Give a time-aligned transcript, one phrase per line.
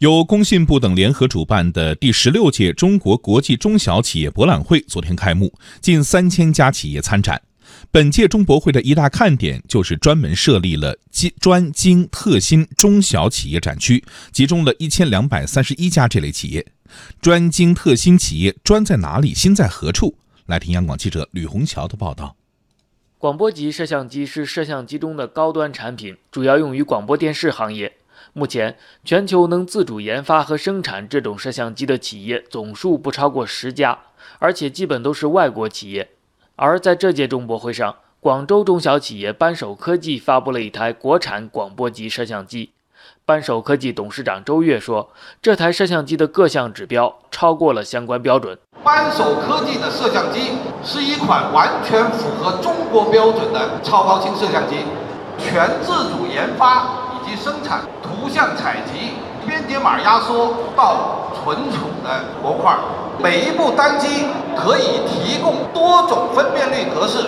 [0.00, 7.40] 由工信部等联合主办的第十六届中国国际中小企业博览会昨天开幕，近三千家企业参展。
[7.90, 16.66] 本届中博会的一大看点就是专门设立了精专精特新中小企业展区，集中了一千两百三十一家这类企业。
[17.22, 19.32] 专精特新企业专在哪里？
[19.32, 20.18] 新在何处？
[20.44, 22.36] 来听央广记者吕红桥的报道。
[23.16, 27.96] 广播级摄像机是摄像机中的高端产品，主要用于广播电视行业。
[28.38, 33.98] 目前，全球能自主研发和生产这种摄像机的企业总数不超过十家，
[34.38, 36.10] 而且基本都是外国企业。
[36.54, 42.72] 而在这届中博会上，广州中小企业扳手科技发布了一台国产广播级摄像机。
[43.24, 45.08] 扳手科技董事长周月说
[45.40, 48.58] ：“这台摄像机的各项指标超过了相关标准。
[48.84, 50.50] 扳手科技的摄像机
[50.84, 54.76] 是一款完全符合中国标准的超高清摄像机，
[55.38, 59.10] 全自主研发。”及生产、图像采集、
[59.44, 62.78] 编解码压缩到存储的模块，
[63.20, 64.06] 每一部单机
[64.56, 67.26] 可以提供多种分辨率格式。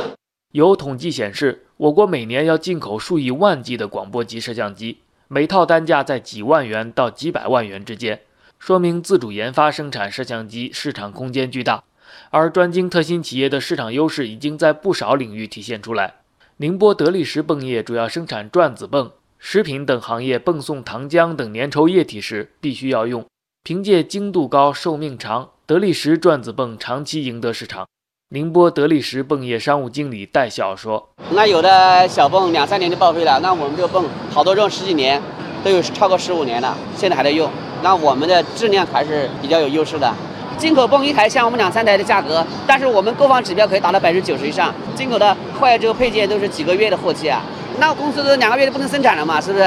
[0.53, 8.21] 有统计显示，我国每年要进口数以万计的广播级摄像机，每套单价在几万元到几百万元之间，
[8.61, 11.83] 说明自主研发生产摄像机市场空间巨大。
[12.31, 16.15] 而专精特新企业的市场优势已经在不少领域体现出来。
[16.57, 19.11] 宁波德力石泵业主要生产转子泵。
[19.41, 23.25] 食品等行业泵送糖浆等粘稠液体时必须要用，
[23.63, 27.87] 凭借精度高、寿命长，德力石转子泵长期赢得市场。
[28.31, 35.23] 宁波德力石泵业商务经理戴晓说：“那有的小泵两三年就报废了，那我们这个泵好多用十几年，
[35.63, 37.49] 都有超过十五年了，现在还在用。
[37.83, 40.13] 那我们的质量还是比较有优势的。
[40.59, 44.75] 进口泵一台像我们两三台的价格，但是我们购房指标可以达到百分之九十以上。
[44.97, 47.41] 进口的坏这个配件都是几个月的货期啊。”
[47.81, 49.41] 那公司都两个月就不能生产了嘛？
[49.41, 49.65] 是不是？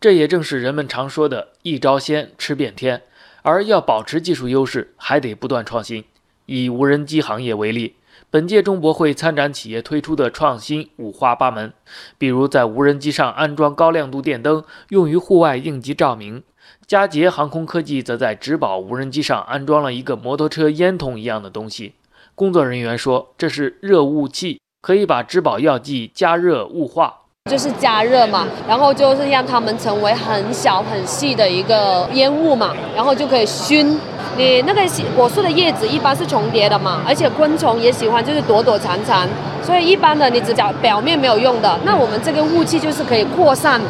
[0.00, 3.02] 这也正是人们常说的“一招鲜吃遍天”。
[3.42, 6.04] 而要保持技术优势，还得不断创新。
[6.46, 7.94] 以无人机行业为例，
[8.28, 11.72] 本届中博会参展企业推出的创新五花八门。
[12.18, 16.40] 比如在无人机上安装高亮度电灯，用于户外应急照明；
[16.86, 21.94] 佳捷航空科技则在植保无人机上安装了一个摩托车烟筒一样的东西。
[22.34, 27.22] 工作人员说，这是热雾器，可以把植保药剂加热雾化。
[27.46, 33.98] 就是加热嘛，然后就是让它们成为很小很细的一个烟雾嘛，然后就可以熏。
[34.36, 34.82] 你那个
[35.14, 39.26] 果树的叶子一般是重叠的嘛，而且昆虫也喜欢就是躲躲藏藏，
[39.62, 41.78] 所以一般的你只讲表面没有用的。
[41.84, 43.80] 那我们这个雾气就是可以扩散，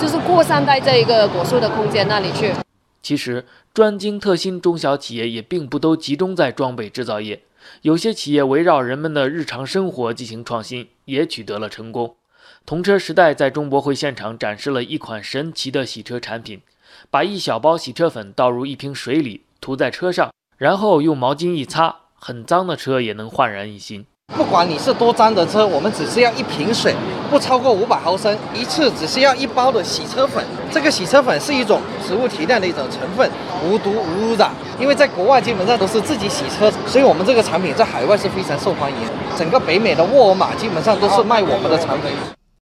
[0.00, 2.50] 就是扩散在这一个果树的空间那里去。
[3.02, 7.42] 其实专精特新中小企业也并不都集中在装备制造业，
[7.82, 12.14] 有些企业围绕人们的日常生活进行创新，也取得了成功。
[12.64, 16.62] 童车时代在中博会现场展示了一款神奇的洗车产品，
[17.10, 24.06] 把一小包洗车粉倒入一瓶水里，涂在车上，然后用毛巾一擦，很脏的车也能焕然一新。
[24.52, 26.94] 不管你是多脏的车，我们只需要一瓶水，
[27.30, 30.44] 不超过五百毫升，一次只需要一包的洗车粉。
[30.70, 33.30] 这个洗车粉是一种植物提炼的一种成分，
[33.64, 34.50] 无毒无污染。
[34.78, 38.96] 因为在国外基本上都是自己洗车，所以我们这个产品在海外是非常受欢迎。
[39.38, 42.10] 整个北美的沃尔玛基本上都是卖我们的产品。